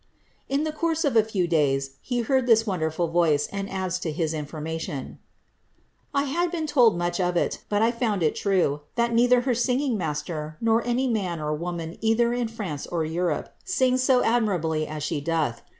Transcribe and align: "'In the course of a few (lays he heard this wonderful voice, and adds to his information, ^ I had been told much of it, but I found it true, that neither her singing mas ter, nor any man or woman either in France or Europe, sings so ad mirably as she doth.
"'In 0.55 0.63
the 0.63 0.71
course 0.71 1.05
of 1.05 1.15
a 1.15 1.21
few 1.23 1.45
(lays 1.47 1.91
he 2.01 2.21
heard 2.21 2.47
this 2.47 2.65
wonderful 2.65 3.07
voice, 3.07 3.45
and 3.49 3.69
adds 3.69 3.99
to 3.99 4.11
his 4.11 4.33
information, 4.33 5.19
^ 5.21 5.21
I 6.11 6.23
had 6.23 6.49
been 6.49 6.65
told 6.65 6.97
much 6.97 7.19
of 7.19 7.37
it, 7.37 7.63
but 7.69 7.83
I 7.83 7.91
found 7.91 8.23
it 8.23 8.33
true, 8.33 8.81
that 8.95 9.13
neither 9.13 9.41
her 9.41 9.53
singing 9.53 9.99
mas 9.99 10.23
ter, 10.23 10.57
nor 10.59 10.83
any 10.87 11.07
man 11.07 11.39
or 11.39 11.53
woman 11.53 11.99
either 12.01 12.33
in 12.33 12.47
France 12.47 12.87
or 12.87 13.05
Europe, 13.05 13.53
sings 13.63 14.01
so 14.01 14.23
ad 14.23 14.41
mirably 14.41 14.87
as 14.87 15.03
she 15.03 15.21
doth. 15.21 15.61